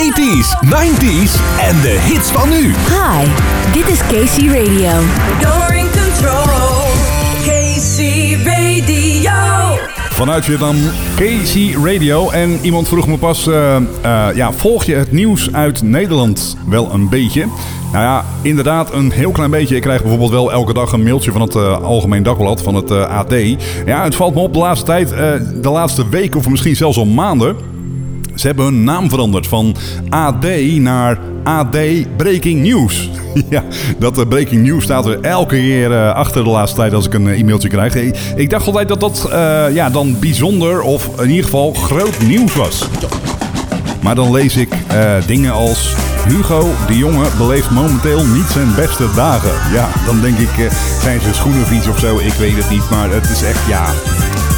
80s, 0.00 0.56
90s 0.64 1.32
en 1.60 1.80
de 1.80 1.98
hits 2.00 2.30
van 2.30 2.48
nu. 2.48 2.74
Hi, 2.74 3.28
dit 3.72 3.88
is 3.88 3.98
Casey 3.98 4.46
Radio. 4.46 4.90
You're 5.40 5.76
in 5.78 5.86
control. 5.90 6.86
Casey 7.44 8.38
Radio. 8.44 9.78
Vanuit 10.10 10.44
Vietnam, 10.44 10.76
Casey 11.16 11.74
Radio. 11.84 12.30
En 12.30 12.58
iemand 12.62 12.88
vroeg 12.88 13.06
me 13.06 13.18
pas, 13.18 13.46
eh, 13.46 13.76
eh, 13.76 13.82
ja, 14.34 14.52
volg 14.52 14.84
je 14.84 14.94
het 14.94 15.12
nieuws 15.12 15.52
uit 15.52 15.82
Nederland 15.82 16.56
wel 16.68 16.92
een 16.92 17.08
beetje? 17.08 17.46
Nou 17.92 18.04
ja, 18.04 18.24
inderdaad 18.42 18.92
een 18.92 19.10
heel 19.10 19.30
klein 19.30 19.50
beetje. 19.50 19.76
Ik 19.76 19.82
krijg 19.82 20.00
bijvoorbeeld 20.00 20.30
wel 20.30 20.52
elke 20.52 20.72
dag 20.72 20.92
een 20.92 21.02
mailtje 21.02 21.32
van 21.32 21.40
het 21.40 21.54
eh, 21.54 21.82
Algemeen 21.82 22.22
Dagblad, 22.22 22.62
van 22.62 22.74
het 22.74 22.90
AD. 22.90 23.34
Ja, 23.86 24.04
het 24.04 24.14
valt 24.14 24.34
me 24.34 24.40
op 24.40 24.52
de 24.52 24.58
laatste 24.58 24.86
tijd, 24.86 25.08
de 25.62 25.70
laatste 25.70 26.08
week 26.08 26.36
of 26.36 26.48
misschien 26.48 26.76
zelfs 26.76 26.96
al 26.96 27.06
maanden... 27.06 27.78
Ze 28.34 28.46
hebben 28.46 28.64
hun 28.64 28.84
naam 28.84 29.08
veranderd 29.08 29.46
van 29.46 29.76
AD 30.08 30.46
naar 30.78 31.18
AD 31.44 31.76
Breaking 32.16 32.62
News. 32.62 33.10
ja, 33.50 33.64
dat 33.98 34.18
uh, 34.18 34.26
Breaking 34.28 34.66
News 34.66 34.84
staat 34.84 35.06
er 35.06 35.20
elke 35.20 35.56
keer 35.56 35.90
uh, 35.90 36.12
achter 36.12 36.44
de 36.44 36.50
laatste 36.50 36.76
tijd 36.76 36.94
als 36.94 37.06
ik 37.06 37.14
een 37.14 37.26
uh, 37.26 37.40
e-mailtje 37.40 37.68
krijg. 37.68 37.94
Ik 38.36 38.50
dacht 38.50 38.66
altijd 38.66 38.88
dat 38.88 39.00
dat 39.00 39.28
ja, 39.72 39.90
dan 39.90 40.16
bijzonder 40.20 40.82
of 40.82 41.20
in 41.20 41.28
ieder 41.28 41.44
geval 41.44 41.72
groot 41.72 42.20
nieuws 42.22 42.54
was. 42.54 42.88
Maar 44.02 44.14
dan 44.14 44.32
lees 44.32 44.56
ik 44.56 44.68
dingen 45.26 45.52
als... 45.52 45.94
Hugo 46.28 46.70
de 46.86 46.98
Jonge 46.98 47.26
beleeft 47.38 47.70
momenteel 47.70 48.26
niet 48.26 48.46
zijn 48.52 48.74
beste 48.74 49.06
dagen. 49.14 49.72
Ja, 49.72 49.88
dan 50.06 50.20
denk 50.20 50.38
ik, 50.38 50.70
zijn 51.02 51.20
ze 51.20 51.34
schoenenvies 51.34 51.88
of 51.88 51.98
zo? 51.98 52.18
Ik 52.18 52.32
weet 52.32 52.56
het 52.56 52.70
niet, 52.70 52.90
maar 52.90 53.10
het 53.10 53.30
is 53.30 53.42
echt, 53.42 53.66
ja... 53.68 53.86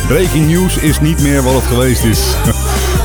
Breaking 0.07 0.47
news 0.47 0.77
is 0.77 1.01
niet 1.01 1.23
meer 1.23 1.43
wat 1.43 1.55
het 1.55 1.63
geweest 1.63 2.05
is. 2.05 2.21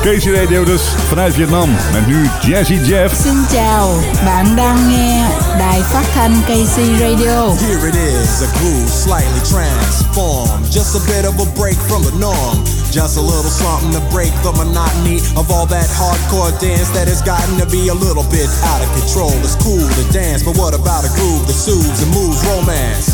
KC 0.08 0.32
Radio 0.32 0.64
dus 0.64 0.82
vanuit 1.08 1.34
Vietnam. 1.34 1.68
Met 1.92 2.06
nu 2.06 2.30
Jazzy 2.40 2.74
Jeff. 2.74 3.14
Xin 3.22 3.44
chào, 3.52 4.00
bạn 4.24 4.56
đang 4.56 4.88
nghe 4.88 5.28
đài 5.58 5.82
phát 5.82 6.04
thanh 6.14 6.42
KC 6.42 6.76
Radio. 7.00 7.52
Here 7.66 7.88
it 7.88 7.94
is, 7.94 8.42
a 8.42 8.48
groove 8.58 8.88
slightly 8.88 9.40
transformed. 9.52 10.72
Just 10.72 10.96
a 10.96 11.02
bit 11.12 11.24
of 11.24 11.34
a 11.46 11.60
break 11.60 11.76
from 11.88 12.02
the 12.02 12.14
norm. 12.20 12.56
Just 12.90 13.18
a 13.18 13.20
little 13.20 13.50
something 13.50 13.92
to 13.92 14.02
break 14.14 14.32
the 14.42 14.52
monotony 14.52 15.20
of 15.36 15.50
all 15.52 15.66
that 15.66 15.88
hardcore 16.00 16.52
dance 16.60 16.88
that 16.96 17.08
has 17.08 17.22
gotten 17.22 17.58
to 17.60 17.66
be 17.66 17.88
a 17.88 17.94
little 17.94 18.24
bit 18.30 18.48
out 18.64 18.80
of 18.80 18.88
control. 19.00 19.36
It's 19.44 19.56
cool 19.60 19.88
to 19.98 20.04
dance, 20.12 20.42
but 20.42 20.56
what 20.56 20.72
about 20.74 21.04
a 21.04 21.10
groove 21.18 21.44
that 21.46 21.58
soothes 21.66 22.00
and 22.02 22.10
moves 22.16 22.40
romance? 22.48 23.06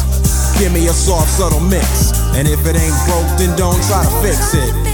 Give 0.58 0.72
me 0.72 0.86
a 0.86 0.94
soft, 0.94 1.30
subtle 1.30 1.60
mix. 1.60 2.14
And 2.38 2.46
if 2.46 2.60
it 2.66 2.76
ain't 2.78 2.98
broke, 3.06 3.30
then 3.38 3.50
don't 3.58 3.82
try 3.82 4.06
to 4.06 4.12
fix 4.22 4.54
it. 4.54 4.93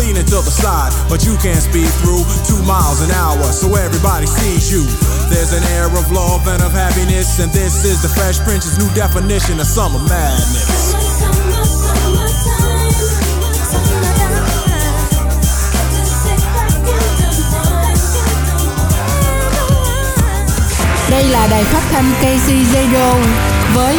leaning 0.00 0.24
to 0.24 0.40
the 0.40 0.50
side, 0.50 0.92
but 1.12 1.20
you 1.26 1.36
can't 1.44 1.60
speed 1.60 1.92
through 2.00 2.24
two 2.48 2.60
miles 2.64 3.04
an 3.04 3.12
hour, 3.12 3.44
so 3.52 3.76
everybody 3.76 4.26
sees 4.26 4.72
you. 4.72 4.82
There's 5.28 5.52
an 5.52 5.64
air 5.76 5.92
of 5.92 6.10
love 6.10 6.48
and 6.48 6.62
of 6.64 6.72
happiness, 6.72 7.38
and 7.38 7.52
this 7.52 7.84
is 7.84 8.00
the 8.00 8.08
Fresh 8.08 8.40
Prince's 8.40 8.78
new 8.80 8.88
definition 8.96 9.60
of 9.60 9.66
summer 9.66 10.00
madness. 10.08 10.96
Đây 21.10 21.24
là 21.24 21.46
đài 21.46 21.64
phát 21.64 21.82
thanh 21.90 22.12
KC 22.20 22.48
Radio 22.74 23.14
với 23.74 23.96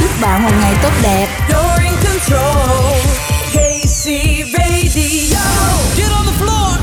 chúc 0.00 0.10
bạn 0.20 0.42
một 0.42 0.52
ngày 0.60 0.74
tốt 0.82 0.92
đẹp. 1.02 1.28
KC 3.80 4.44
Radio. 4.52 5.40
Get 5.96 6.12
on 6.12 6.26
the 6.26 6.36
floor. 6.36 6.76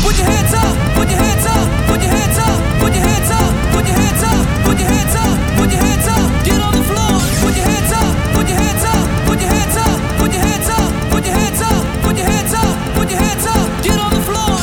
Put 0.00 0.16
your 0.16 0.24
hands 0.24 0.54
up. 0.54 0.72
Put 0.96 1.10
your 1.10 1.20
hands 1.20 1.44
up. 1.44 1.68
Put 1.88 2.00
your 2.00 2.08
hands 2.08 2.38
up. 2.38 2.56
Put 2.80 2.94
your 2.96 3.04
hands 3.04 3.30
up. 3.30 3.52
Put 3.72 3.84
your 3.84 3.96
hands 4.00 4.22
up. 4.24 4.64
Put 4.64 4.80
your 4.80 4.88
hands 4.88 5.14
up. 5.14 5.36
Put 5.58 5.70
your 5.70 5.80
hands 5.84 6.08
up. 6.08 6.44
Get 6.48 6.58
on 6.58 6.72
the 6.72 6.84
floor. 6.88 7.20
Put 7.44 7.52
your 7.52 7.68
hands 7.68 7.92
up. 7.92 8.12
Put 8.32 8.48
your 8.48 8.56
hands 8.64 8.84
up. 8.88 9.04
Put 9.28 9.44
your 9.44 9.52
hands 9.52 9.76
up. 9.76 10.00
Put 10.24 10.32
your 10.32 10.40
hands 10.40 10.70
up. 10.72 10.88
Put 11.12 11.24
your 11.28 11.36
hands 11.36 11.60
up. 11.60 11.84
Put 12.00 12.16
your 12.16 12.28
hands 12.32 12.54
up. 12.56 12.74
Put 12.96 13.10
your 13.12 13.20
hands 13.20 13.46
up. 13.52 13.66
Get 13.84 13.98
on 14.00 14.10
the 14.16 14.24
floor. 14.24 14.56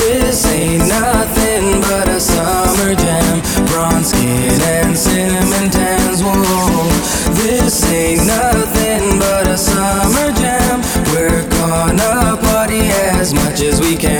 This 0.00 0.46
ain't 0.48 0.88
nothing 0.88 1.80
but 1.84 2.08
a 2.08 2.20
summer 2.20 2.94
jam. 2.96 3.36
Bronze 3.68 4.08
skin 4.16 4.60
and 4.64 4.96
cinnamon 4.96 5.68
tans. 5.68 6.24
Whoa, 6.24 6.88
this 7.36 7.84
ain't 7.92 8.24
nothing 8.24 8.79
much 13.60 13.68
as 13.68 13.80
we 13.80 13.96
can. 13.96 14.19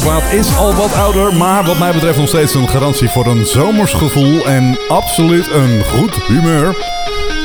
De 0.00 0.36
is 0.36 0.56
al 0.56 0.74
wat 0.74 0.94
ouder, 0.94 1.34
maar 1.34 1.64
wat 1.64 1.78
mij 1.78 1.92
betreft 1.92 2.18
nog 2.18 2.28
steeds 2.28 2.54
een 2.54 2.68
garantie 2.68 3.08
voor 3.08 3.26
een 3.26 3.46
zomers 3.46 3.92
gevoel 3.92 4.46
en 4.46 4.78
absoluut 4.88 5.50
een 5.50 5.84
goed 5.84 6.14
humeur. 6.14 6.76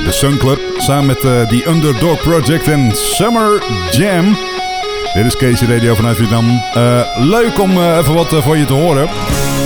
De 0.05 0.11
Sun 0.11 0.37
Club 0.37 0.59
samen 0.77 1.05
met 1.05 1.23
eh, 1.23 1.49
die 1.49 1.67
Underdog 1.67 2.21
Project 2.21 2.67
en 2.67 2.91
Summer 2.95 3.63
Jam. 3.91 4.37
Dit 5.13 5.25
is 5.25 5.37
Casey 5.37 5.67
Radio 5.67 5.95
vanuit 5.95 6.17
Vietnam. 6.17 6.61
Eh, 6.73 7.01
leuk 7.17 7.59
om 7.59 7.71
eh, 7.71 7.97
even 7.97 8.13
wat 8.13 8.35
van 8.39 8.59
je 8.59 8.65
te 8.65 8.73
horen. 8.73 9.09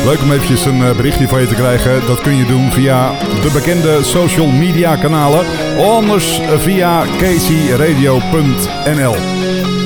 Leuk 0.06 0.22
om 0.22 0.32
eventjes 0.32 0.66
een 0.66 0.80
berichtje 0.96 1.28
van 1.28 1.42
je 1.42 1.48
te 1.48 1.56
krijgen. 1.56 2.06
Dat 2.08 2.22
kun 2.22 2.36
je 2.36 2.46
doen 2.46 2.72
via 2.72 3.12
de 3.42 3.52
bekende 3.54 4.04
social 4.04 4.48
media 4.48 4.96
kanalen. 4.96 5.46
Anders 5.78 6.42
via 6.58 7.06
caseyradio.nl 7.18 9.16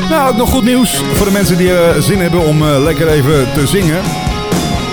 Nou, 0.10 0.30
ook 0.30 0.36
nog 0.36 0.50
goed 0.50 0.64
nieuws 0.64 0.96
voor 1.14 1.26
de 1.26 1.32
mensen 1.32 1.58
die 1.58 1.78
eh, 1.78 2.02
zin 2.02 2.20
hebben 2.20 2.40
om 2.40 2.62
eh, 2.62 2.80
lekker 2.84 3.08
even 3.08 3.54
te 3.54 3.68
zingen. 3.68 4.02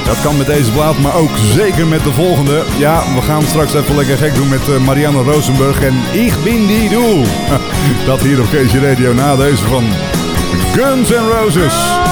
Dat 0.04 0.20
kan 0.22 0.36
met 0.36 0.46
deze 0.46 0.72
plaat, 0.72 0.98
maar 0.98 1.14
ook 1.14 1.36
zeker 1.36 1.86
met 1.86 2.04
de 2.04 2.12
volgende. 2.12 2.64
Ja, 2.78 3.14
we 3.14 3.22
gaan 3.22 3.42
straks 3.42 3.74
even 3.74 3.96
lekker 3.96 4.16
gek 4.16 4.34
doen 4.34 4.48
met 4.48 4.68
eh, 4.68 4.78
Marianne 4.78 5.22
Rosenberg 5.22 5.82
en 5.82 5.94
Ik 6.12 6.34
bin 6.44 6.66
die 6.66 6.88
doel. 6.88 7.24
Dat 8.06 8.20
hier 8.20 8.40
op 8.40 8.50
Casey 8.50 8.90
Radio 8.90 9.12
na 9.12 9.36
deze 9.36 9.64
van 9.64 9.84
Guns 10.74 11.10
N' 11.10 11.28
Roses. 11.40 12.05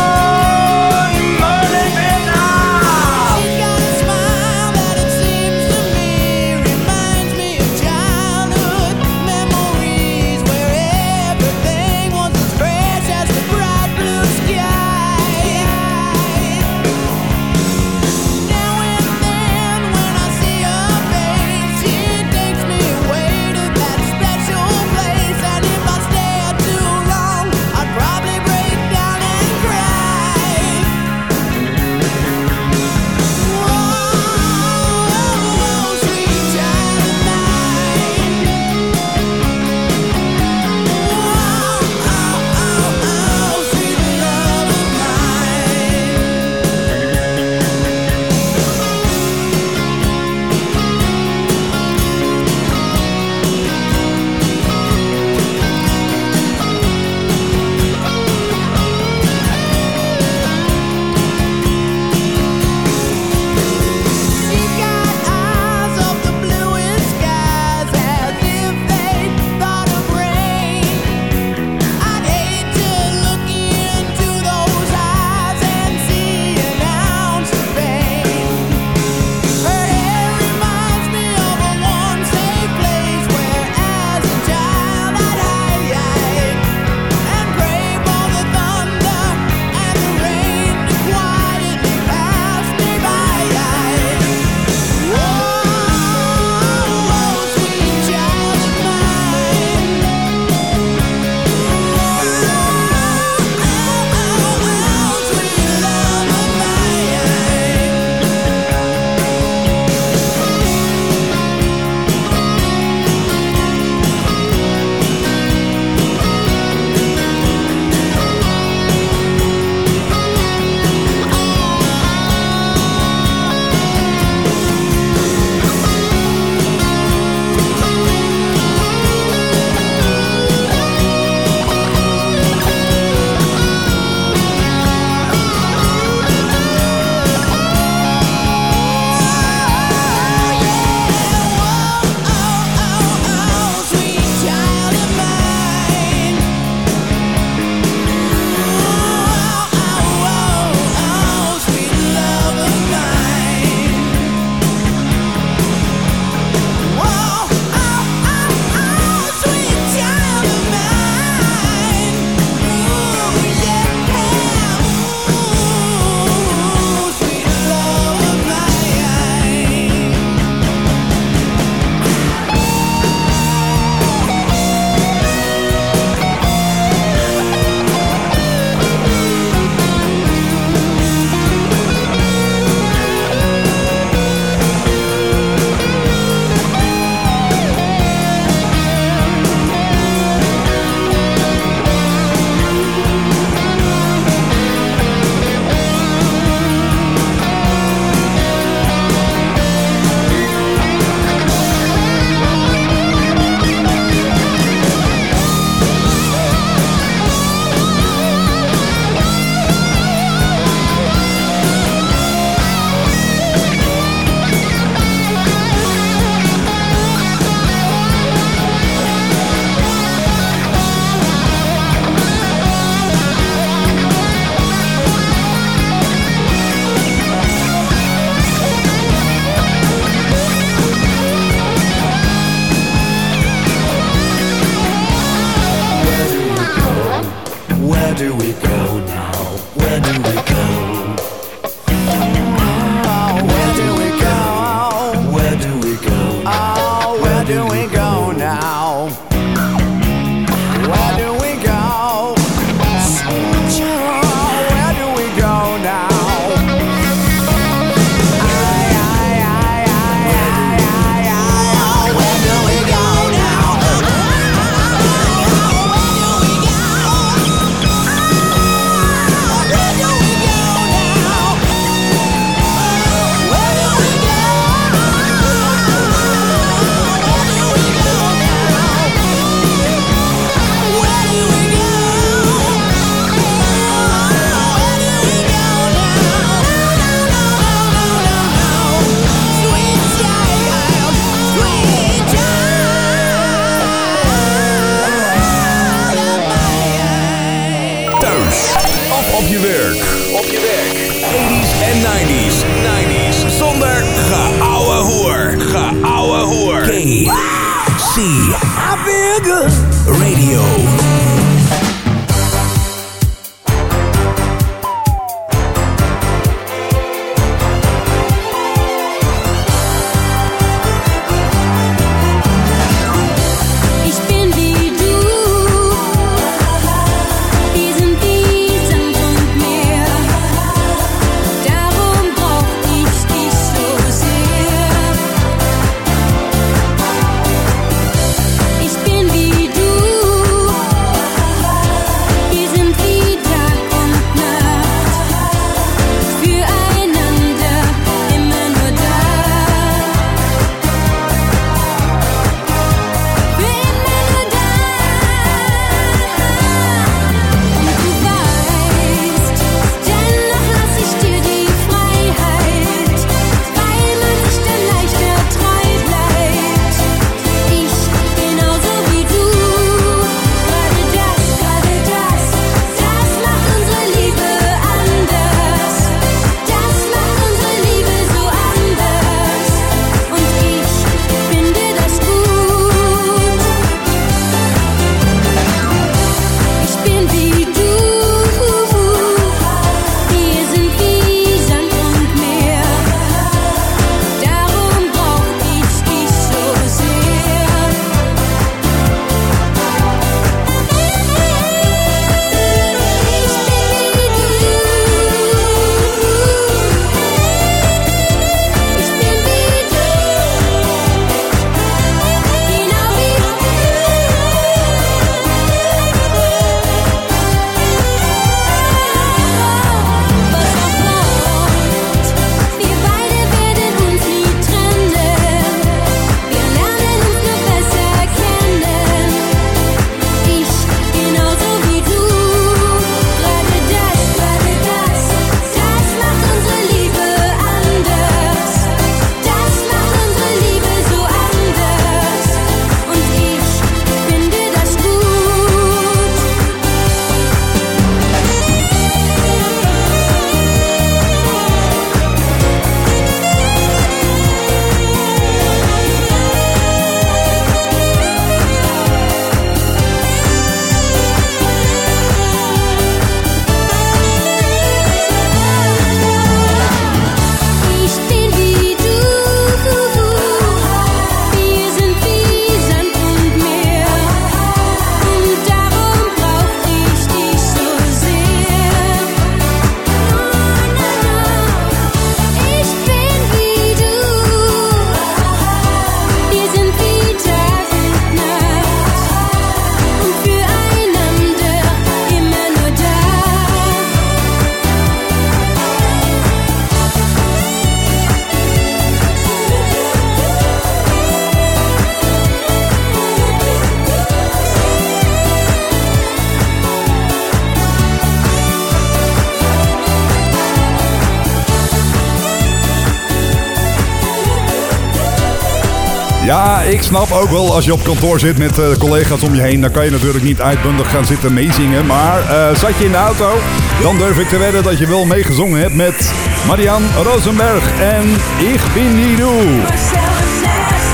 snap 517.05 517.33
ook 517.33 517.51
wel, 517.51 517.75
als 517.75 517.85
je 517.85 517.93
op 517.93 518.05
kantoor 518.05 518.39
zit 518.39 518.59
met 518.59 518.79
eh, 518.79 518.97
collega's 518.99 519.43
om 519.43 519.55
je 519.55 519.61
heen, 519.61 519.81
dan 519.81 519.91
kan 519.91 520.05
je 520.05 520.11
natuurlijk 520.11 520.45
niet 520.45 520.61
uitbundig 520.61 521.11
gaan 521.11 521.25
zitten 521.25 521.53
meezingen. 521.53 522.07
Maar 522.07 522.41
eh, 522.41 522.79
zat 522.79 522.99
je 522.99 523.05
in 523.05 523.11
de 523.11 523.17
auto, 523.17 523.59
dan 524.03 524.19
durf 524.19 524.39
ik 524.39 524.49
te 524.49 524.59
wedden 524.59 524.83
dat 524.83 524.99
je 524.99 525.07
wel 525.07 525.25
meegezongen 525.25 525.81
hebt 525.81 525.95
met 525.95 526.33
Marianne 526.67 527.07
Rosenberg 527.23 528.01
en 528.01 528.31
Ik 528.59 528.81
bin 528.95 529.17
die. 529.17 529.37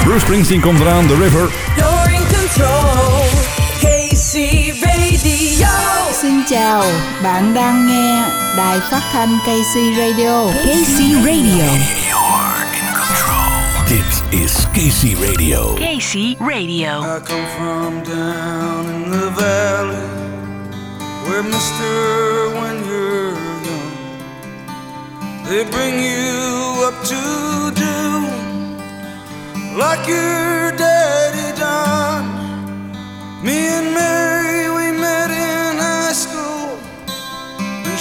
Bruce 0.04 0.20
Springsteen 0.20 0.60
komt 0.60 0.80
eraan, 0.80 1.06
The 1.06 1.16
River. 1.16 1.48
You're 1.76 2.12
in 2.12 2.24
control, 2.38 3.24
KC 3.78 4.34
Radio. 4.80 5.68
Xin 6.20 6.42
chào, 6.48 6.82
bạn 7.22 7.54
đang 7.54 7.86
nghe 7.86 8.24
đài 8.56 8.80
phát 8.90 9.02
thanh 9.12 9.38
KC 9.44 9.98
Radio. 9.98 10.48
KC 10.48 11.24
Radio. 11.24 11.99
KC 14.80 15.12
Radio. 15.20 15.76
KC 15.76 16.40
Radio. 16.40 17.02
I 17.02 17.20
come 17.20 17.46
from 17.58 18.02
down 18.02 18.88
in 18.88 19.10
the 19.10 19.28
valley 19.36 20.08
where 21.28 21.42
Mister, 21.42 22.48
when 22.56 22.82
you're 22.88 23.36
young, 23.68 23.92
they 25.44 25.64
bring 25.68 26.00
you 26.00 26.80
up 26.88 26.96
to 27.12 27.20
do 27.76 28.00
like 29.76 30.08
your 30.08 30.72
daddy 30.72 31.52
done. 31.60 32.24
Me 33.44 33.58
and 33.76 33.92
Mary, 33.92 34.70
we 34.78 34.98
met 34.98 35.30
in 35.30 35.76
high 35.76 36.14
school, 36.16 36.80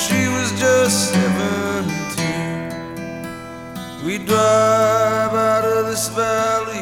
she 0.08 0.30
was 0.30 0.50
just 0.58 1.12
seventeen. 1.12 2.72
We 4.06 4.18
drive 4.20 4.99
this 6.00 6.08
valley 6.16 6.79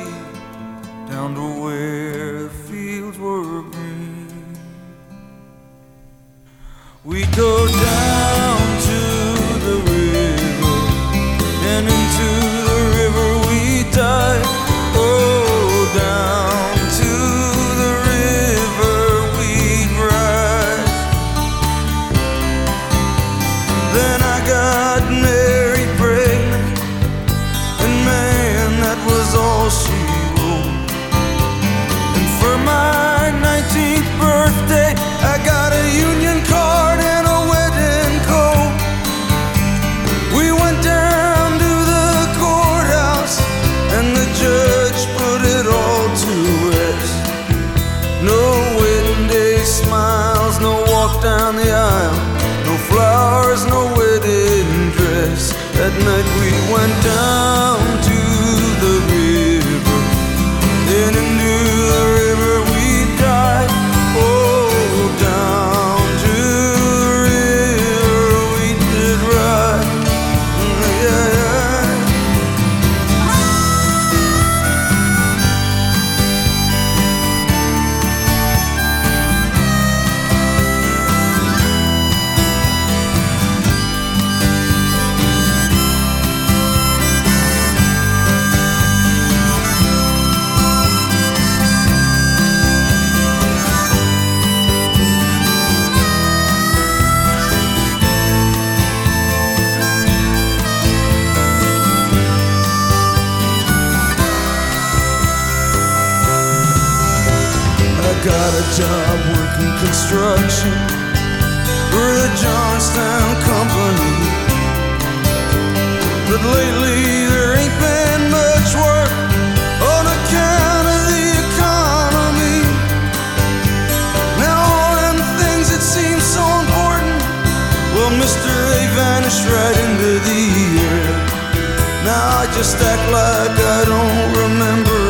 just 132.53 132.77
act 132.77 133.05
like 133.11 133.57
I 133.57 133.81
don't 133.91 134.29
remember. 134.43 135.01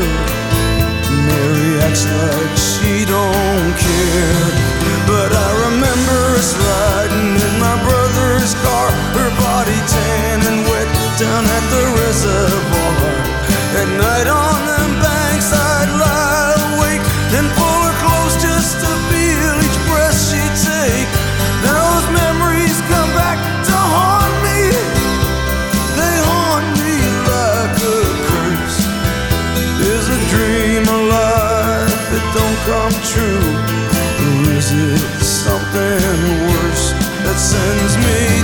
Mary 1.28 1.80
acts 1.86 2.06
like 2.06 2.56
she 2.58 3.06
don't 3.06 3.72
care. 3.78 4.48
But 5.08 5.32
I 5.32 5.50
remember 5.70 6.20
us 6.40 6.52
riding 6.56 7.36
in 7.48 7.54
my 7.60 7.76
brother's 7.88 8.54
car, 8.66 8.90
her 9.18 9.32
body 9.40 9.80
tan 9.94 10.40
and 10.50 10.60
wet 10.70 10.90
down 11.20 11.44
at 11.58 11.66
the 11.74 11.84
reservoir. 12.00 13.14
At 13.80 13.90
night 14.02 14.28
on 14.28 14.47
sends 37.68 37.98
me 37.98 38.37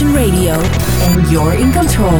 Radio, 0.00 0.54
and 0.54 1.30
you're 1.30 1.52
in 1.52 1.70
control. 1.70 2.18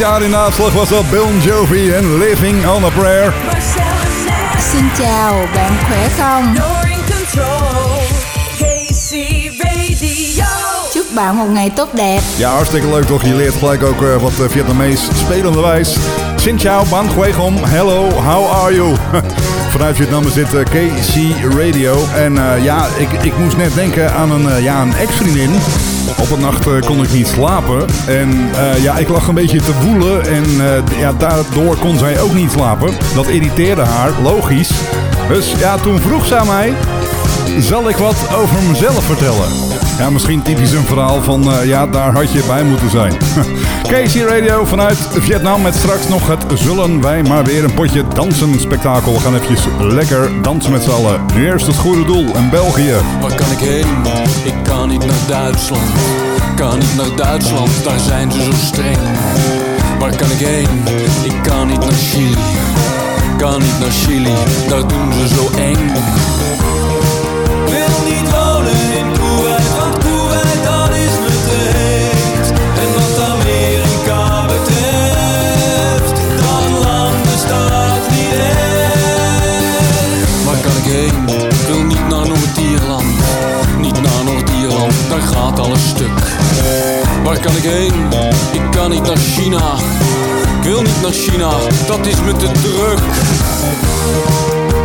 Luchtgitaar 0.00 0.22
in 0.22 0.30
de 0.30 0.36
aanslag 0.36 0.72
was 0.72 0.88
dat 0.88 1.10
Bill 1.10 1.40
Jovi 1.40 1.92
en 1.92 2.18
Living 2.18 2.66
on 2.66 2.84
a 2.84 2.88
Prayer. 2.88 3.32
Xin 4.72 4.84
chào, 4.98 5.46
bạn 5.54 5.72
khỏe 5.88 6.08
không? 6.18 6.54
Chúc 10.94 11.06
bạn 11.14 11.38
một 11.38 11.46
ngày 11.46 11.70
tốt 11.70 11.94
đẹp. 11.94 12.20
Ja, 12.38 12.50
hartstikke 12.50 12.88
leuk 12.88 13.06
toch? 13.06 13.22
Je 13.24 13.34
leert 13.34 13.54
gelijk 13.54 13.82
ook 13.82 14.02
eh, 14.02 14.22
wat 14.22 14.32
eh, 14.40 14.48
Vietnamees 14.48 15.00
spelenderwijs. 15.14 15.96
Xin 16.36 16.58
chào, 16.58 16.84
ban 16.90 17.08
Gom. 17.32 17.56
Hello, 17.56 18.10
how 18.10 18.64
are 18.64 18.74
you? 18.74 18.96
Vanuit 19.72 19.96
Vietnam 19.96 20.26
is 20.26 20.32
dit 20.32 20.54
eh, 20.54 20.64
KC 20.64 21.44
Radio. 21.54 21.96
En 22.14 22.34
ja, 22.62 22.86
ik, 22.98 23.12
ik 23.22 23.38
moest 23.38 23.56
net 23.56 23.74
denken 23.74 24.12
aan 24.12 24.30
een, 24.30 24.62
ja, 24.62 24.82
een 24.82 24.94
ex-vriendin. 24.94 25.50
Op 26.18 26.30
een 26.30 26.40
nacht 26.40 26.66
eh, 26.66 26.80
kon 26.80 27.02
ik 27.02 27.12
niet 27.12 27.26
slapen. 27.26 27.84
En 28.06 28.30
eh, 28.54 28.82
ja, 28.82 28.96
ik 28.96 29.08
lag 29.08 29.28
een 29.28 29.34
beetje 29.34 29.60
te 29.60 29.72
woelen. 29.84 30.26
En 30.26 30.44
eh, 30.44 30.98
ja, 30.98 31.12
daardoor 31.12 31.76
kon 31.76 31.98
zij 31.98 32.20
ook 32.20 32.34
niet 32.34 32.50
slapen. 32.50 32.92
Dat 33.14 33.28
irriteerde 33.28 33.82
haar, 33.82 34.12
logisch. 34.22 34.70
Dus 35.28 35.52
ja, 35.58 35.76
toen 35.76 35.98
vroeg 35.98 36.26
ze 36.26 36.36
aan 36.36 36.46
mij... 36.46 36.74
Zal 37.58 37.88
ik 37.88 37.96
wat 37.96 38.34
over 38.36 38.62
mezelf 38.62 39.04
vertellen? 39.04 39.48
Ja, 39.98 40.10
misschien 40.10 40.42
typisch 40.42 40.72
een 40.72 40.84
verhaal 40.84 41.22
van, 41.22 41.52
eh, 41.52 41.66
ja, 41.66 41.86
daar 41.86 42.12
had 42.12 42.32
je 42.32 42.44
bij 42.46 42.64
moeten 42.64 42.90
zijn. 42.90 43.12
Casey 43.92 44.22
Radio 44.22 44.64
vanuit 44.64 44.98
Vietnam 45.12 45.62
met 45.62 45.74
straks 45.74 46.08
nog 46.08 46.26
het 46.28 46.44
Zullen 46.54 47.00
Wij 47.00 47.22
Maar 47.22 47.44
Weer 47.44 47.64
een 47.64 47.74
potje 47.74 48.04
dansen 48.14 48.60
spektakel. 48.60 49.12
We 49.12 49.20
gaan 49.20 49.34
eventjes 49.34 49.60
lekker 49.78 50.42
dansen 50.42 50.72
met 50.72 50.82
z'n 50.82 50.90
allen. 50.90 51.20
Nu 51.34 51.46
eerst 51.46 51.66
het 51.66 51.76
goede 51.76 52.04
doel 52.04 52.36
in 52.36 52.50
België. 52.50 52.94
Waar 53.20 53.34
kan 53.34 53.50
ik 53.50 53.58
heen? 53.58 53.86
Ik 54.44 54.54
kan 54.62 54.88
niet 54.88 55.06
naar 55.06 55.26
Duitsland. 55.28 55.90
Kan 56.56 56.78
niet 56.78 56.96
naar 56.96 57.16
Duitsland, 57.16 57.84
daar 57.84 57.98
zijn 57.98 58.32
ze 58.32 58.42
zo 58.42 58.52
streng. 58.52 58.98
Waar 59.98 60.16
kan 60.16 60.30
ik 60.30 60.38
heen? 60.38 60.68
Ik 61.24 61.42
kan 61.42 61.66
niet 61.66 61.80
naar 61.80 61.92
Chili. 61.92 62.36
Kan 63.36 63.58
niet 63.58 63.78
naar 63.80 63.90
Chili, 63.90 64.34
daar 64.68 64.88
doen 64.88 65.12
ze 65.12 65.34
zo 65.34 65.50
eng. 65.56 65.92
Waar 87.24 87.40
kan 87.40 87.56
ik 87.56 87.62
heen? 87.62 87.92
Ik 88.52 88.70
kan 88.70 88.90
niet 88.90 89.02
naar 89.02 89.16
China. 89.16 89.74
Ik 90.58 90.62
wil 90.62 90.82
niet 90.82 91.00
naar 91.02 91.12
China, 91.12 91.50
dat 91.86 92.06
is 92.06 92.20
me 92.20 92.32
te 92.32 92.50
druk. 92.52 93.00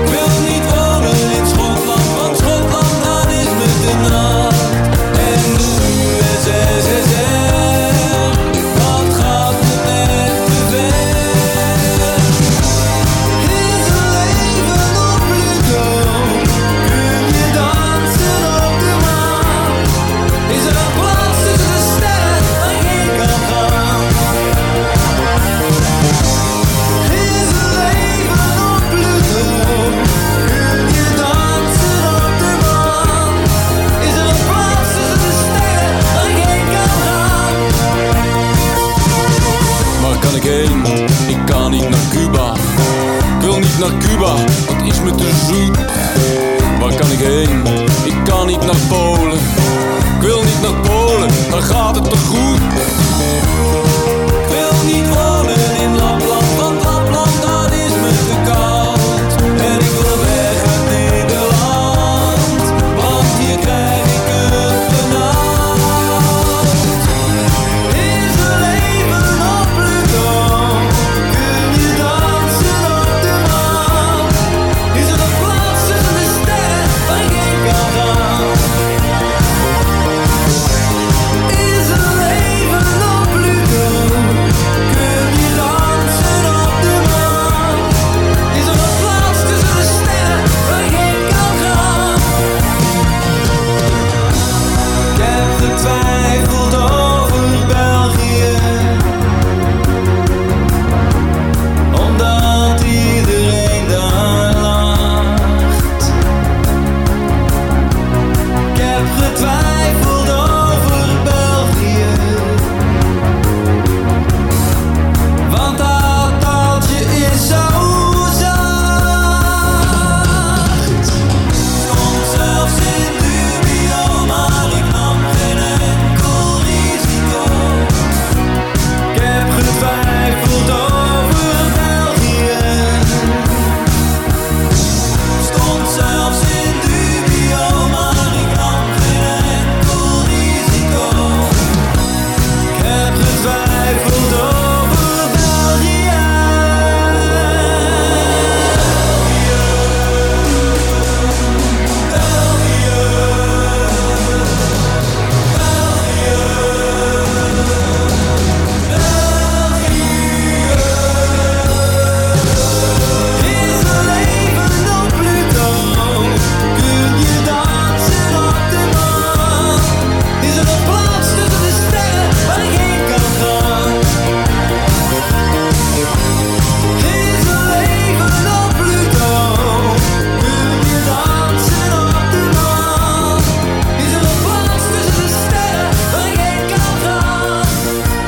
Wil 0.09 0.39
niet 0.49 0.63
wonen 0.75 1.37
in 1.37 1.47
Schotland, 1.47 2.21
want 2.21 2.37
Schotland 2.37 3.03
dat 3.03 3.27
is 3.27 3.49
me 3.59 3.67
te 3.85 4.09
nat. 4.09 4.64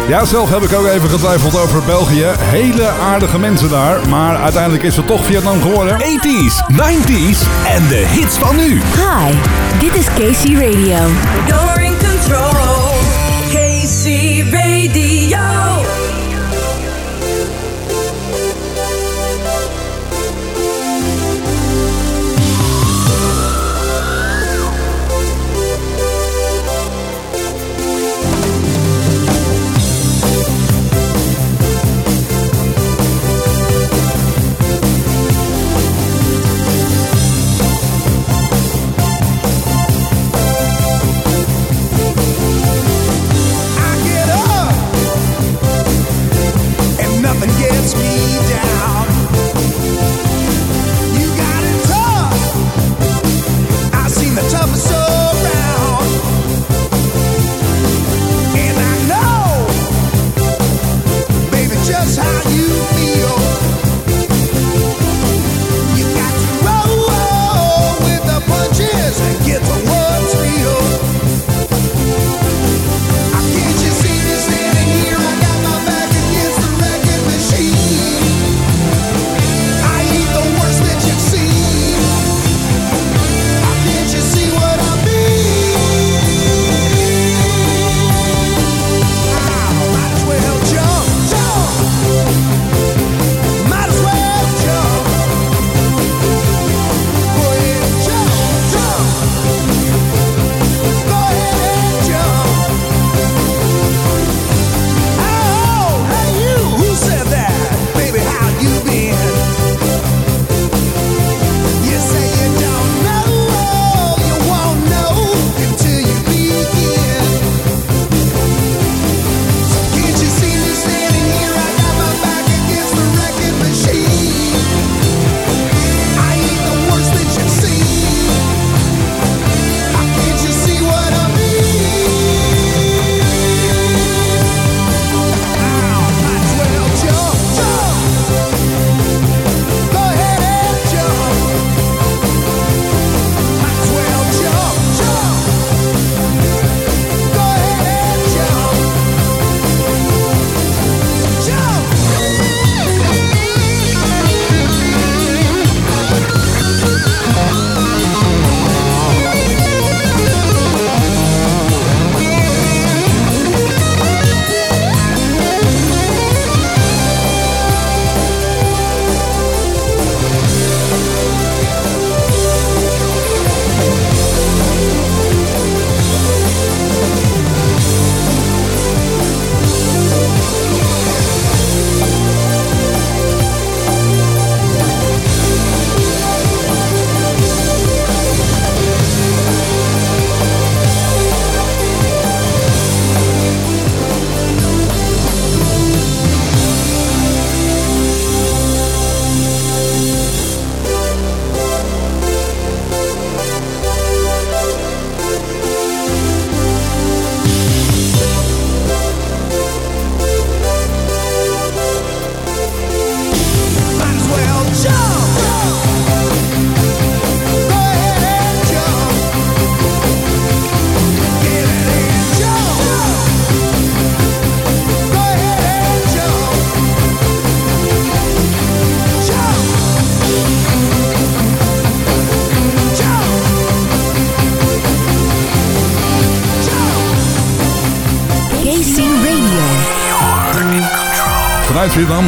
Ja, 0.07 0.25
zelf 0.25 0.49
heb 0.49 0.61
ik 0.61 0.73
ook 0.73 0.85
even 0.85 1.09
getwijfeld 1.09 1.57
over 1.59 1.83
België. 1.83 2.25
Hele 2.37 2.87
aardige 2.87 3.39
mensen 3.39 3.69
daar. 3.69 4.09
Maar 4.09 4.37
uiteindelijk 4.37 4.83
is 4.83 4.95
het 4.95 5.07
toch 5.07 5.25
Vietnam 5.25 5.61
geworden. 5.61 5.97
80s, 5.99 6.73
90s 6.73 7.39
en 7.67 7.87
de 7.87 8.05
hits 8.07 8.37
van 8.37 8.55
nu. 8.55 8.81
Hi, 8.81 9.35
dit 9.79 9.95
is 9.95 10.05
Casey 10.05 10.53
Radio. 10.53 11.07
You're 11.47 11.83
in 11.83 11.95
control. 11.97 12.91
KC 13.51 14.05
Radio. 14.51 15.66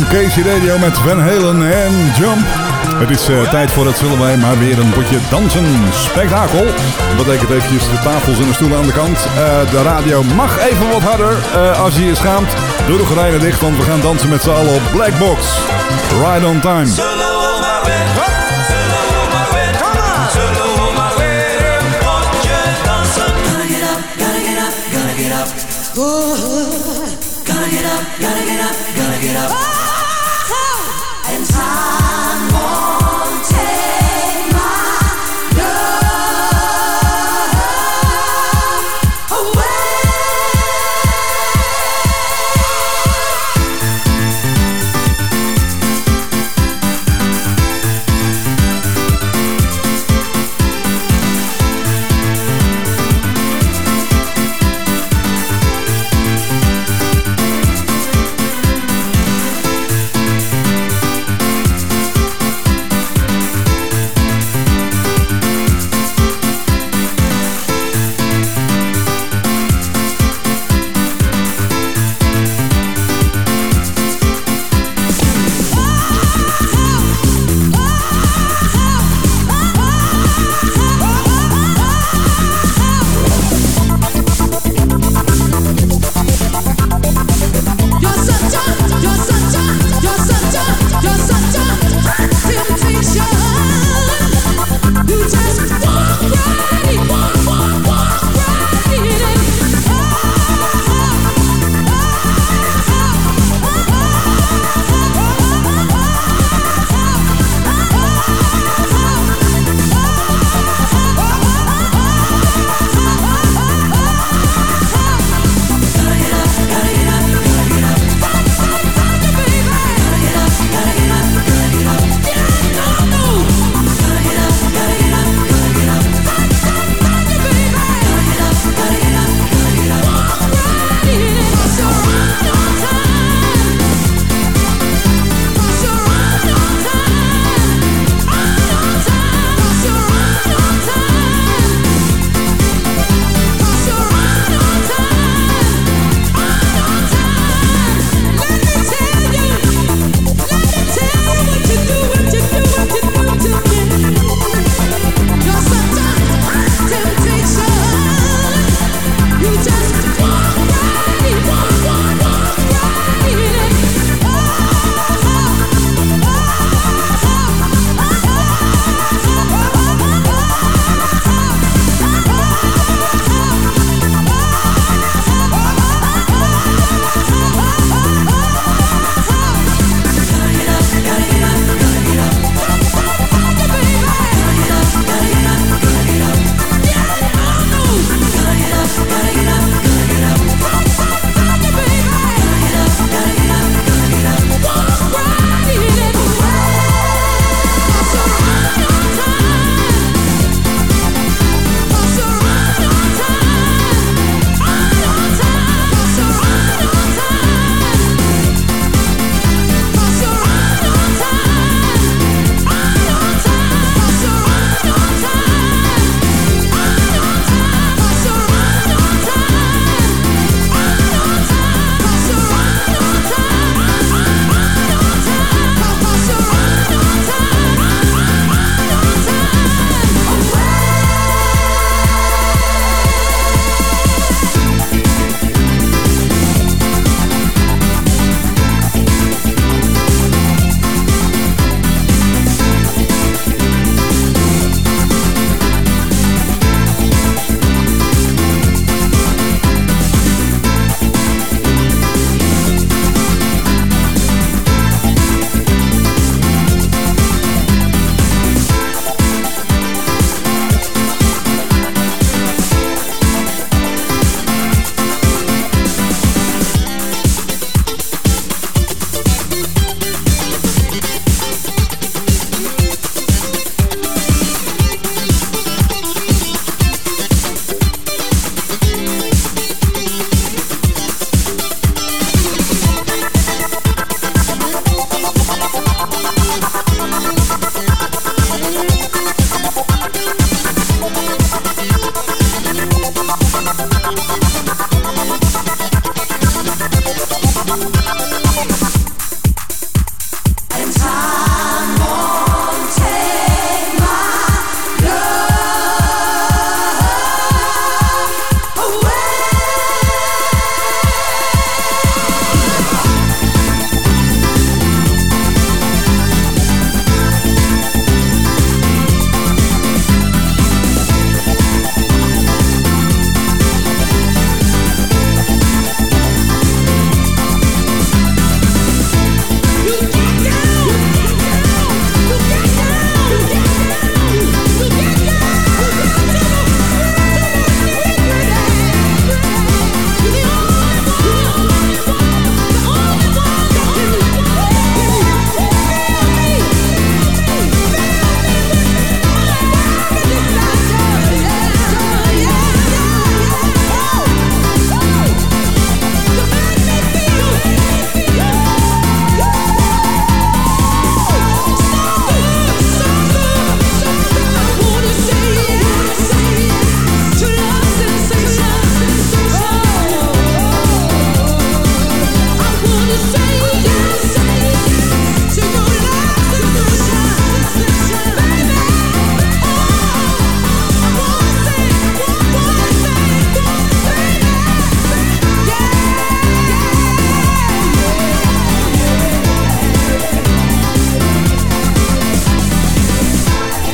Casey 0.09 0.43
Radio 0.43 0.77
met 0.77 0.97
Van 0.97 1.19
Halen 1.19 1.71
en 1.71 2.11
Jump. 2.17 2.45
Het 2.99 3.09
is 3.09 3.27
eh, 3.27 3.49
tijd 3.49 3.71
voor 3.71 3.85
het 3.85 3.97
zullen 3.97 4.19
wij 4.19 4.37
maar 4.37 4.59
weer 4.59 4.79
een 4.79 4.89
potje 4.89 5.17
dansen 5.29 5.65
spektakel. 5.91 6.65
Dat 7.17 7.25
betekent 7.25 7.49
eventjes 7.49 7.89
de 7.89 7.99
tafels 8.03 8.39
en 8.39 8.47
de 8.47 8.53
stoelen 8.53 8.77
aan 8.77 8.85
de 8.85 8.91
kant. 8.91 9.17
Eh, 9.17 9.71
de 9.71 9.81
radio 9.81 10.23
mag 10.23 10.59
even 10.59 10.89
wat 10.89 11.01
harder 11.01 11.37
eh, 11.53 11.81
als 11.81 11.95
je 11.95 12.05
je 12.05 12.15
schaamt. 12.15 12.49
Doe 12.87 12.97
de 12.97 13.05
gordijnen 13.05 13.39
dicht, 13.39 13.61
want 13.61 13.77
we 13.77 13.83
gaan 13.83 14.01
dansen 14.01 14.29
met 14.29 14.41
z'n 14.41 14.49
allen 14.49 14.73
op 14.73 14.81
Blackbox. 14.91 15.47
Ride 16.23 16.45
on 16.45 16.59
time. 16.59 16.87
Gotta 27.45 27.69
get 27.69 27.85
up, 27.85 28.01
gotta 28.19 28.43
get 28.45 28.59
up, 28.61 28.75
gotta 28.95 29.17
get 29.21 29.35
up. 29.35 29.68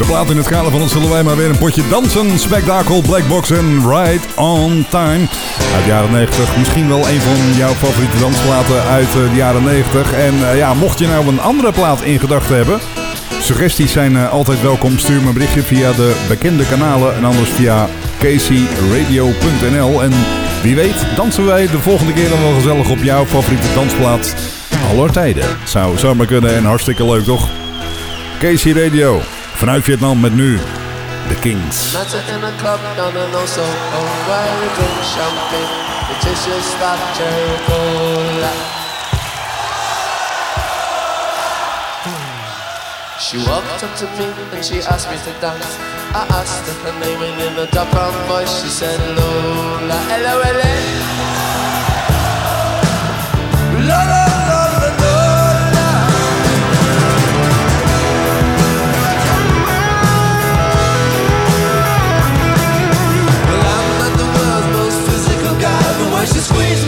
plaat 0.06 0.30
in 0.30 0.38
het 0.38 0.48
kader 0.48 0.72
van 0.72 0.82
ons 0.82 0.92
zullen 0.92 1.10
wij 1.10 1.24
maar 1.24 1.36
weer 1.36 1.50
een 1.50 1.58
potje 1.58 1.88
dansen. 1.90 2.40
Smackdarkle, 2.40 3.02
black 3.02 3.28
box, 3.28 3.50
en 3.50 3.90
Right 3.90 4.36
on 4.36 4.86
Time. 4.90 5.28
Uit 5.76 5.84
de 5.84 5.90
jaren 5.90 6.12
90. 6.12 6.58
Misschien 6.58 6.88
wel 6.88 7.10
een 7.10 7.22
van 7.22 7.58
jouw 7.58 7.74
favoriete 7.74 8.20
dansplaten 8.20 8.84
uit 8.84 9.08
eh, 9.08 9.14
de 9.14 9.36
jaren 9.36 9.64
90. 9.64 10.14
En 10.14 10.50
eh, 10.50 10.58
ja, 10.58 10.74
mocht 10.74 11.00
je 11.00 11.08
nou 11.08 11.28
een 11.28 11.42
andere 11.42 11.72
plaat 11.72 12.02
in 12.02 12.20
gedachten 12.20 12.56
hebben... 12.56 12.80
Suggesties 13.42 13.92
zijn 13.92 14.16
eh, 14.16 14.32
altijd 14.32 14.62
welkom. 14.62 15.00
Stuur 15.00 15.22
me 15.22 15.28
een 15.28 15.34
berichtje 15.34 15.62
via 15.62 15.92
de 15.92 16.26
bekende 16.28 16.66
kanalen 16.66 17.16
en 17.16 17.26
anders 17.26 17.50
via 17.50 17.88
CaseyRadio.nl. 18.20 20.04
En 20.04 20.12
wie 20.62 20.76
weet 20.76 21.06
dansen 21.16 21.46
wij 21.46 21.68
de 21.68 21.80
volgende 21.80 22.14
keer 22.14 22.30
dan 22.30 22.42
wel 22.42 22.54
gezellig 22.54 22.90
op 22.90 23.04
jouw 23.04 23.26
favoriete 23.26 23.74
dansplaat. 23.74 24.36
aller 24.90 25.12
tijden. 25.12 25.58
Zou 25.64 25.98
zomaar 25.98 26.26
kunnen 26.26 26.56
en 26.56 26.66
hartstikke 26.66 27.06
leuk 27.06 27.24
toch? 27.24 27.50
Casey 28.40 28.72
Radio. 28.72 29.22
Vanuit 29.58 29.84
Vietnam 29.84 30.20
met 30.20 30.34
nu 30.34 30.60
The 31.28 31.40
Kings. 31.40 31.96
She 43.20 43.38
walked 43.38 43.84
up 43.84 43.96
to 43.96 44.06
me 44.18 44.28
and 44.54 44.64
she 44.66 44.82
asked 44.82 45.10
me 45.10 45.18
to 45.18 45.32
dance. 45.40 45.80
I 46.14 46.26
asked 46.30 46.68
her 46.68 46.76
her 46.84 47.00
name 47.00 47.22
and 47.22 47.42
in 47.42 47.58
a 47.60 47.66
dark 47.72 47.90
brown 47.92 48.14
voice 48.28 48.62
she 48.62 48.70
said 48.70 49.00
Lola, 49.18 50.00
L-O-L-A. 50.12 50.76
Lola! 53.88 54.25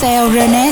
Marcel 0.00 0.30
René. 0.32 0.69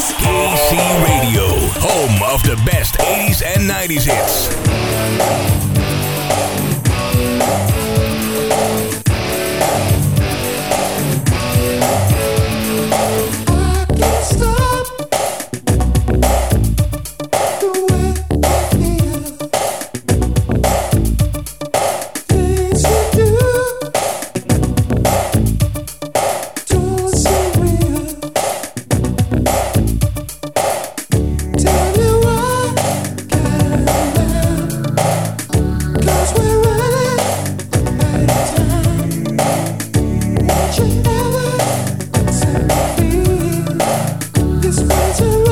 Spend 44.79 45.48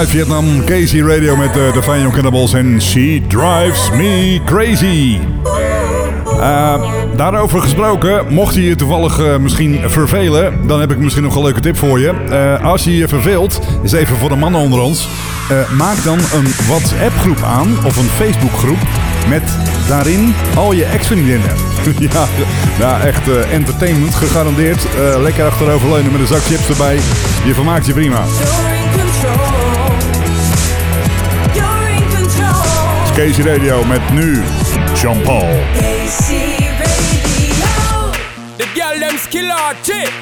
uit 0.00 0.10
Vietnam. 0.10 0.64
Casey 0.64 1.00
Radio 1.00 1.36
met 1.36 1.56
eh, 1.56 1.72
de 1.72 1.82
Fine 1.82 2.10
Cannibals 2.10 2.52
en 2.52 2.82
She 2.82 3.22
Drives 3.28 3.90
Me 3.90 4.40
Crazy. 4.44 5.18
Eh, 6.40 6.82
daarover 7.16 7.60
gesproken, 7.62 8.24
mocht 8.28 8.54
je 8.54 8.64
je 8.64 8.74
toevallig 8.74 9.20
eh, 9.20 9.36
misschien 9.36 9.80
vervelen, 9.86 10.66
dan 10.66 10.80
heb 10.80 10.90
ik 10.90 10.98
misschien 10.98 11.22
nog 11.22 11.34
een 11.34 11.42
leuke 11.42 11.60
tip 11.60 11.76
voor 11.76 12.00
je. 12.00 12.12
Als 12.62 12.84
je 12.84 12.96
je 12.96 13.08
verveelt, 13.08 13.60
is 13.82 13.92
even 13.92 14.16
voor 14.16 14.28
de 14.28 14.36
mannen 14.36 14.60
onder 14.60 14.80
ons, 14.80 15.08
maak 15.76 16.04
dan 16.04 16.18
een 16.18 16.48
WhatsApp 16.66 17.18
groep 17.18 17.42
aan 17.42 17.76
of 17.84 17.96
een 17.96 18.10
Facebook 18.10 18.52
groep 18.52 18.78
met 19.28 19.42
daarin 19.88 20.34
al 20.56 20.72
je 20.72 20.84
ex-vriendinnen. 20.84 21.50
ja, 22.12 22.26
ja, 22.78 23.00
echt 23.00 23.28
entertainment 23.50 24.14
gegarandeerd. 24.14 24.86
Lekker 25.18 25.44
achteroverleunen 25.44 26.12
met 26.12 26.20
een 26.20 26.26
zak 26.26 26.42
chips 26.42 26.68
erbij. 26.68 26.98
Je 27.44 27.54
vermaakt 27.54 27.86
je 27.86 27.92
prima. 27.92 28.24
KC 33.20 33.44
Radio 33.44 33.84
met 33.84 34.12
nu 34.12 34.42
Sean 34.96 35.20
Paul. 35.20 35.60
KC 35.74 36.28
Radio. 36.80 38.12
The 38.56 38.66
girl 38.74 38.98
them 38.98 39.18
skill 39.18 39.50
out, 39.50 39.76
chick. 39.82 40.12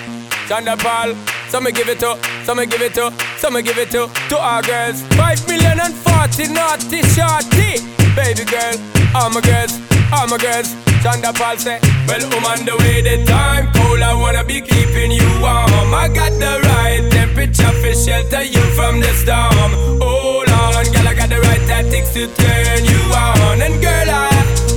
Thunderball. 0.49 1.14
Some 1.49 1.64
me 1.64 1.70
give 1.70 1.88
it 1.88 2.01
to, 2.01 2.18
some 2.44 2.59
me 2.59 2.66
give 2.66 2.82
it 2.82 2.94
to, 2.94 3.12
some 3.36 3.55
me 3.55 3.62
give 3.62 3.78
it 3.78 3.90
to, 3.92 4.11
to 4.28 4.36
our 4.36 4.62
girls. 4.62 5.03
Five 5.14 5.46
million 5.46 5.78
and 5.78 5.94
forty 5.94 6.49
naughty 6.53 7.03
shorty. 7.14 7.78
Baby 8.18 8.44
girl, 8.51 8.74
all 9.14 9.30
my 9.30 9.42
girls, 9.42 9.78
all 10.11 10.26
my 10.26 10.36
girls. 10.36 10.74
Thunderball 11.03 11.57
say, 11.57 11.78
well, 12.09 12.22
I'm 12.34 12.46
on 12.51 12.66
the 12.66 12.74
way, 12.82 13.01
the 13.03 13.24
time 13.24 13.70
cold, 13.74 14.03
I 14.03 14.12
wanna 14.14 14.42
be 14.42 14.61
keeping 14.61 15.12
you 15.12 15.28
warm. 15.38 15.94
I 15.94 16.11
got 16.12 16.32
the 16.32 16.53
right 16.66 17.07
temperature 17.12 17.74
for 17.80 17.94
shelter 17.94 18.42
you 18.42 18.64
from 18.74 18.99
the 18.99 19.12
storm. 19.22 19.70
Hold 20.03 20.28
on, 20.79 20.93
girl, 20.93 21.09
I 21.09 21.14
got 21.14 21.29
the 21.29 21.41
right 21.41 21.61
tactics 21.66 22.12
to 22.14 22.26
turn 22.26 22.85
you 22.85 23.01
on. 23.14 23.62
And 23.62 23.83
girl, 23.83 24.09
I 24.09 24.31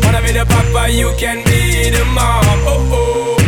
wanna 0.04 0.22
be 0.22 0.32
the 0.32 0.46
papa, 0.46 0.92
you 0.92 1.14
can 1.18 1.44
be 1.46 1.90
the 1.90 2.06
mom. 2.06 2.44
Oh, 2.66 2.90
oh. 2.92 3.41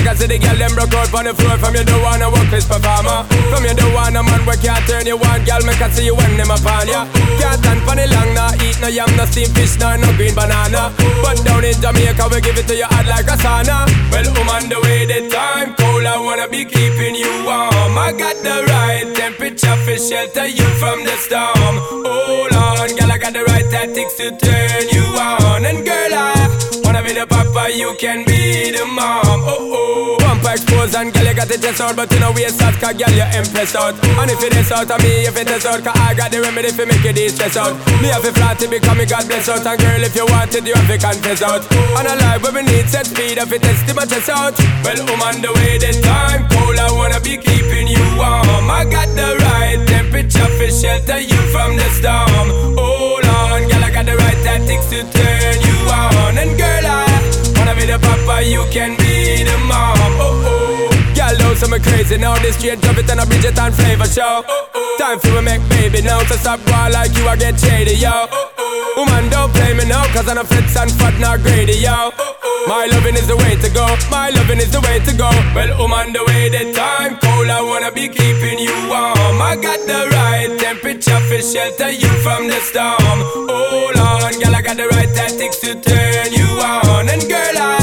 Because 0.00 0.24
the 0.24 0.38
girl 0.40 0.56
them 0.56 0.72
broke 0.72 0.96
out 0.96 1.12
on 1.12 1.24
the 1.28 1.34
floor. 1.36 1.60
From 1.60 1.76
you 1.76 1.84
don't 1.84 2.00
wanna 2.00 2.32
performer. 2.70 3.28
From 3.52 3.68
you 3.68 3.74
don't 3.74 3.92
want 3.92 4.16
a 4.16 4.22
man 4.22 4.40
where 4.46 4.56
can't 4.56 4.80
turn 4.88 5.04
you 5.04 5.20
on. 5.20 5.44
Girl, 5.44 5.60
me 5.66 5.74
can 5.76 5.90
see 5.92 6.06
you 6.08 6.16
when 6.16 6.40
them 6.40 6.48
upon 6.48 6.88
ya. 6.88 7.04
Can't 7.36 7.60
stand 7.60 7.80
for 7.84 7.94
the 7.98 8.06
long, 8.08 8.32
nah 8.32 8.64
Eat 8.64 8.80
no 8.80 8.88
yam, 8.88 9.10
no 9.18 9.26
steamed 9.26 9.52
fish, 9.52 9.76
nah, 9.76 10.00
no 10.00 10.08
green 10.16 10.32
banana. 10.32 10.88
But 11.20 11.44
down 11.44 11.68
in 11.68 11.76
Jamaica, 11.76 12.24
we 12.32 12.40
give 12.40 12.56
it 12.56 12.66
to 12.70 12.74
you 12.80 12.88
hot 12.88 13.04
like 13.12 13.28
a 13.28 13.36
sauna. 13.36 13.84
Well, 14.08 14.24
I'm 14.24 14.48
on 14.48 14.64
the 14.72 14.78
way, 14.80 15.04
the 15.04 15.28
time 15.28 15.74
cold 15.74 16.06
I 16.06 16.16
wanna 16.16 16.48
be 16.48 16.64
keeping 16.64 17.14
you 17.14 17.44
warm. 17.44 17.98
I 18.00 18.16
got 18.16 18.40
the 18.40 18.56
right 18.72 19.06
temperature 19.12 19.76
for 19.84 19.98
shelter 20.00 20.46
you 20.46 20.68
from 20.80 21.04
the 21.04 21.16
storm. 21.20 21.76
Hold 22.08 22.56
on, 22.56 22.88
girl, 22.96 23.12
I 23.12 23.18
got 23.18 23.32
the 23.36 23.44
right 23.44 23.68
tactics 23.68 24.16
to 24.16 24.32
turn 24.32 24.88
you 24.88 25.04
on. 25.20 25.66
And 25.66 25.84
girl, 25.84 26.14
I 26.14 26.39
you 27.76 27.94
can 27.98 28.24
be 28.24 28.70
the 28.70 28.84
mom. 28.86 29.44
Oh, 29.46 29.58
oh. 29.58 30.16
Bumper 30.18 30.54
exposed 30.54 30.94
and 30.94 31.12
girl, 31.12 31.26
you 31.26 31.34
got 31.34 31.48
the 31.48 31.58
chest 31.58 31.80
out 31.80 31.94
But 31.96 32.10
you 32.12 32.20
know 32.20 32.32
waist 32.32 32.62
out, 32.62 32.74
cause 32.78 32.94
girl, 32.94 33.12
you 33.12 33.26
impress 33.36 33.74
out. 33.74 33.94
And 34.00 34.30
if 34.30 34.42
it 34.42 34.56
is 34.56 34.70
out 34.72 34.90
of 34.90 34.98
me, 35.02 35.26
if 35.26 35.36
it 35.36 35.50
is 35.50 35.66
out 35.66 35.82
Cause 35.82 35.96
I 35.98 36.14
got 36.14 36.30
the 36.30 36.40
remedy 36.40 36.70
for 36.70 36.86
make 36.86 37.04
you 37.04 37.12
de-stress 37.12 37.56
out. 37.56 37.74
Me 38.02 38.08
have 38.08 38.24
a 38.24 38.32
flat 38.32 38.58
to 38.60 38.66
become 38.68 38.98
me 38.98 39.06
God 39.06 39.26
bless 39.26 39.48
out. 39.48 39.66
And 39.66 39.78
girl, 39.78 40.02
if 40.02 40.14
you 40.14 40.26
want 40.26 40.54
it, 40.54 40.66
you 40.66 40.74
have 40.74 40.88
to 40.88 40.96
confess 40.98 41.42
out. 41.42 41.62
And 41.70 42.06
a 42.08 42.14
life 42.16 42.42
where 42.42 42.54
we 42.54 42.62
need 42.62 42.88
set 42.88 43.06
speed 43.06 43.38
If 43.38 43.52
it 43.52 43.62
test 43.62 43.86
my 43.94 44.06
chest 44.06 44.30
out. 44.30 44.56
Well, 44.82 45.00
I'm 45.04 45.22
on 45.22 45.36
the 45.42 45.52
way, 45.52 45.78
the 45.78 45.92
time 46.00 46.48
cold 46.50 46.78
I 46.78 46.88
wanna 46.92 47.20
be 47.20 47.36
keeping 47.36 47.86
you 47.86 48.04
warm. 48.16 48.70
I 48.70 48.86
got 48.88 49.10
the 49.14 49.36
right 49.44 49.80
temperature 49.86 50.50
for 50.56 50.70
shelter 50.70 51.20
you 51.20 51.40
from 51.52 51.76
the 51.76 51.88
storm. 51.98 52.78
Hold 52.78 53.26
on, 53.26 53.68
girl, 53.68 53.84
I 53.84 53.90
got 53.90 54.06
the 54.06 54.16
right 54.16 54.40
tactics 54.42 54.88
to 54.90 55.02
turn 55.04 55.56
you 55.60 55.76
on. 55.90 56.38
And 56.38 56.56
girl, 56.56 56.86
I 56.86 57.09
wanna 57.70 57.80
be 57.80 57.86
the 57.86 57.98
papa, 57.98 58.42
you 58.44 58.64
can 58.70 58.96
be 58.96 59.44
the 59.44 59.56
mom 59.68 59.96
Oh, 60.22 60.44
oh 60.46 60.69
Girl, 61.20 61.36
know 61.36 61.52
some 61.52 61.76
crazy. 61.84 62.16
Now 62.16 62.32
This 62.40 62.56
straight 62.56 62.80
drop 62.80 62.96
it 62.96 63.10
and 63.10 63.20
a 63.20 63.26
Bridget 63.26 63.58
and 63.58 63.74
flavor 63.74 64.08
show. 64.08 64.40
Time 64.96 65.20
for 65.20 65.36
we 65.36 65.42
make 65.44 65.60
baby 65.68 66.00
now 66.00 66.20
To 66.20 66.34
stop 66.40 66.64
going 66.64 66.96
like 66.96 67.12
you, 67.12 67.28
I 67.28 67.36
get 67.36 67.60
shady, 67.60 68.00
yo. 68.00 68.24
Woman, 68.96 69.28
don't 69.28 69.52
play 69.52 69.76
me 69.76 69.84
now 69.84 70.08
Cause 70.16 70.26
I'm 70.28 70.38
a 70.38 70.44
fits 70.44 70.74
and 70.80 70.90
fat, 70.96 71.20
not 71.20 71.44
greedy, 71.44 71.76
yo. 71.76 72.08
My 72.66 72.88
loving 72.88 73.16
is 73.20 73.28
the 73.28 73.36
way 73.36 73.52
to 73.56 73.68
go. 73.68 73.84
My 74.10 74.30
loving 74.30 74.64
is 74.64 74.72
the 74.72 74.80
way 74.80 74.96
to 75.00 75.12
go. 75.12 75.28
Well, 75.52 75.92
on 75.92 76.12
the 76.12 76.24
way, 76.24 76.48
the 76.48 76.72
time 76.72 77.20
cold 77.20 77.48
I 77.52 77.60
wanna 77.60 77.92
be 77.92 78.08
keeping 78.08 78.58
you 78.58 78.72
warm. 78.88 79.44
I 79.44 79.60
got 79.60 79.80
the 79.84 80.08
right 80.16 80.56
temperature 80.58 81.20
for 81.28 81.40
shelter 81.40 81.90
you 81.90 82.08
from 82.24 82.48
the 82.48 82.60
storm. 82.64 83.20
Hold 83.44 83.96
on, 83.96 84.32
girl, 84.40 84.54
I 84.56 84.62
got 84.62 84.76
the 84.76 84.88
right 84.88 85.12
tactics 85.12 85.60
to 85.60 85.76
turn 85.80 86.32
you 86.32 86.48
on. 86.64 87.08
And 87.08 87.22
girl, 87.28 87.56
I 87.60 87.79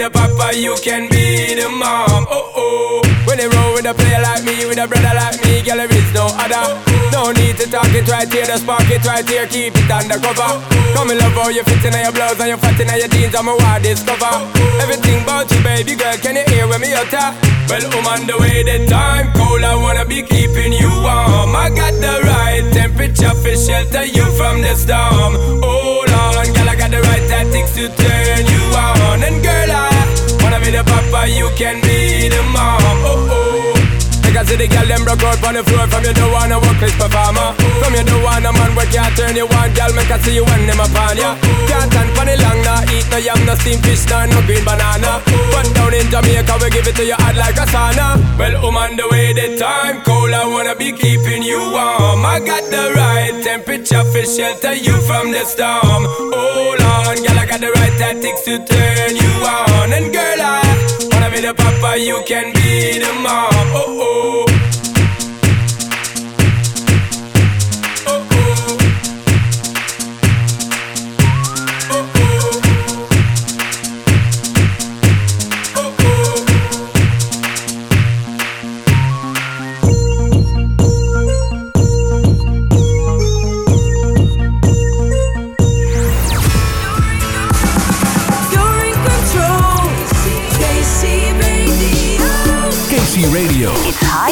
the 0.00 0.08
papa, 0.08 0.56
you 0.56 0.72
can 0.80 1.10
be 1.12 1.52
the 1.52 1.68
mom. 1.68 2.24
Oh, 2.32 2.52
oh. 2.56 3.02
When 3.28 3.36
they 3.36 3.44
roll 3.44 3.76
with 3.76 3.84
a 3.84 3.92
player 3.92 4.18
like 4.24 4.42
me 4.48 4.64
With 4.64 4.80
a 4.80 4.88
brother 4.88 5.12
like 5.12 5.36
me, 5.44 5.60
girl, 5.60 5.76
there 5.76 5.92
is 5.92 6.08
no 6.16 6.32
other. 6.40 6.72
No 7.12 7.36
need 7.36 7.60
to 7.60 7.68
talk 7.68 7.92
it 7.92 8.08
right 8.08 8.24
here, 8.24 8.48
the 8.48 8.56
spark 8.56 8.88
it 8.88 9.04
right 9.04 9.26
here 9.28 9.46
Keep 9.46 9.76
it 9.76 9.90
undercover. 9.92 10.56
Come 10.96 11.12
in 11.12 11.18
love 11.20 11.36
how 11.36 11.52
you 11.52 11.62
fit 11.68 11.84
in 11.84 11.92
your 11.92 12.12
blouse 12.16 12.40
And 12.40 12.48
you 12.48 12.56
fat 12.56 12.80
in 12.80 12.88
your 12.88 13.12
jeans, 13.12 13.36
I'm 13.36 13.48
a 13.48 13.54
wild 13.54 13.84
discover. 13.84 14.32
Everything 14.80 15.20
about 15.20 15.52
you, 15.52 15.60
baby 15.60 15.94
girl, 16.00 16.16
can 16.16 16.40
you 16.40 16.44
hear 16.48 16.64
when 16.64 16.80
me 16.80 16.96
utter? 16.96 17.36
Well, 17.68 17.84
I'm 17.84 18.06
on 18.08 18.20
the 18.24 18.40
way, 18.40 18.64
the 18.64 18.88
time 18.88 19.28
cold 19.36 19.62
I 19.62 19.76
wanna 19.76 20.08
be 20.08 20.24
keeping 20.24 20.72
you 20.72 20.88
warm. 21.04 21.52
I 21.52 21.68
got 21.68 21.92
the 22.00 22.24
right 22.24 22.64
temperature 22.72 23.36
for 23.36 23.52
shelter 23.52 24.08
you 24.08 24.24
from 24.32 24.64
the 24.64 24.72
storm. 24.80 25.36
Hold 25.60 26.08
on, 26.08 26.48
girl, 26.56 26.68
I 26.72 26.74
got 26.74 26.90
the 26.90 27.04
right 27.04 27.24
tactics 27.28 27.76
to 27.76 27.92
turn 28.00 28.48
you 28.48 28.64
on 28.80 28.99
can 31.60 31.76
be 31.84 32.24
the 32.32 32.40
mom 32.56 32.80
Oh, 33.04 33.28
oh. 33.28 33.76
Because 34.24 34.48
see 34.48 34.56
the 34.56 34.64
girl 34.64 34.86
them 34.88 35.04
broke 35.04 35.20
out 35.26 35.42
on 35.44 35.58
the 35.58 35.62
floor. 35.66 35.84
From 35.92 36.06
you 36.06 36.14
don't 36.16 36.32
wanna 36.32 36.56
work 36.56 36.78
this 36.80 36.94
performer 36.96 37.52
From 37.82 37.92
you 37.92 38.04
don't 38.06 38.24
want 38.24 38.48
a 38.48 38.52
man 38.54 38.72
where 38.72 38.88
can't 38.88 39.12
turn 39.12 39.36
you 39.36 39.44
on. 39.44 39.68
Girl, 39.76 39.92
me 39.92 40.00
can 40.08 40.20
see 40.24 40.40
you 40.40 40.44
when 40.48 40.64
them 40.64 40.80
upon 40.80 41.20
ya. 41.20 41.36
Can't 41.68 41.92
stand 41.92 42.10
for 42.16 42.24
the 42.24 42.38
long, 42.40 42.64
nah 42.64 42.80
Eat 42.94 43.04
no 43.12 43.18
yam, 43.20 43.36
no 43.44 43.52
steamed 43.60 43.84
fish, 43.84 44.08
nah, 44.08 44.24
no 44.24 44.40
green 44.48 44.64
banana. 44.64 45.20
But 45.52 45.68
down 45.76 45.92
in 45.92 46.08
Jamaica, 46.08 46.54
we 46.64 46.70
give 46.72 46.88
it 46.88 46.96
to 46.96 47.04
you 47.04 47.18
hot 47.20 47.36
like 47.36 47.60
a 47.60 47.66
sauna. 47.68 48.16
Well, 48.40 48.54
on 48.64 48.96
the 48.96 49.04
way, 49.12 49.36
the 49.36 49.60
time 49.60 50.00
cold 50.00 50.32
I 50.32 50.46
wanna 50.48 50.78
be 50.80 50.96
keeping 50.96 51.42
you 51.42 51.60
warm. 51.60 52.24
I 52.24 52.40
got 52.40 52.64
the 52.72 52.94
right 52.96 53.36
temperature 53.44 54.06
for 54.08 54.24
shelter 54.24 54.72
you 54.72 54.96
from 55.04 55.28
the 55.34 55.44
storm. 55.44 56.08
Hold 56.08 56.80
on, 56.80 57.20
girl, 57.20 57.36
I 57.36 57.44
got 57.44 57.60
the 57.60 57.68
right 57.76 57.94
tactics 58.00 58.48
to 58.48 58.64
turn 58.64 59.12
you 59.12 59.32
on. 59.44 59.92
And 59.92 60.08
girl, 60.14 60.40
I 60.40 61.09
wanna 61.20 61.34
be 61.34 61.40
the 61.40 61.54
papa, 61.54 61.98
you 61.98 62.22
can 62.26 62.52
be 62.54 62.98
the 62.98 63.12
mom. 63.22 63.50
Oh, 63.74 64.46
oh 64.46 64.69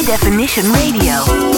definition 0.09 0.65
radio. 0.73 1.58